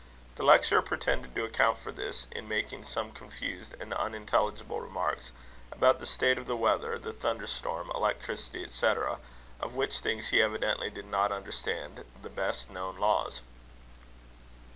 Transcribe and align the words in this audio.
The 0.35 0.41
lecturer 0.41 0.81
pretended 0.81 1.35
to 1.35 1.43
account 1.45 1.77
for 1.77 1.91
this, 1.91 2.25
in 2.31 2.47
making 2.47 2.85
some 2.85 3.11
confused 3.11 3.75
and 3.79 3.93
unintelligible 3.93 4.81
remarks 4.81 5.31
about 5.71 5.99
the 5.99 6.07
state 6.07 6.39
of 6.39 6.47
the 6.47 6.57
weather, 6.57 6.97
the 6.97 7.13
thunder 7.13 7.45
storm, 7.45 7.91
electricity, 7.93 8.67
&c., 8.67 8.87
of 9.59 9.75
which 9.75 9.99
things 9.99 10.29
he 10.29 10.41
evidently 10.41 10.89
did 10.89 11.05
not 11.05 11.31
understand 11.31 12.03
the 12.19 12.29
best 12.31 12.71
known 12.71 12.97
laws. 12.97 13.41